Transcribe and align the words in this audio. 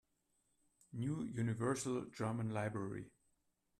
New 0.93 1.21
Universal 1.25 2.05
German 2.05 2.49
Library. 2.49 3.11